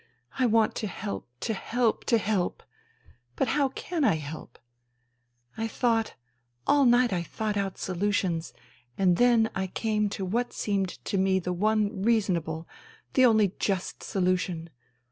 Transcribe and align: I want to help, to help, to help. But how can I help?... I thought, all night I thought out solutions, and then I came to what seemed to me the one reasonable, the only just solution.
I 0.39 0.47
want 0.47 0.73
to 0.77 0.87
help, 0.87 1.27
to 1.41 1.53
help, 1.53 2.05
to 2.05 2.17
help. 2.17 2.63
But 3.35 3.49
how 3.49 3.69
can 3.69 4.03
I 4.03 4.15
help?... 4.15 4.57
I 5.55 5.67
thought, 5.67 6.15
all 6.65 6.85
night 6.85 7.13
I 7.13 7.21
thought 7.21 7.55
out 7.55 7.77
solutions, 7.77 8.51
and 8.97 9.17
then 9.17 9.51
I 9.53 9.67
came 9.67 10.09
to 10.09 10.25
what 10.25 10.53
seemed 10.53 10.89
to 11.05 11.19
me 11.19 11.37
the 11.37 11.53
one 11.53 12.01
reasonable, 12.01 12.67
the 13.13 13.25
only 13.27 13.49
just 13.59 14.01
solution. 14.01 14.71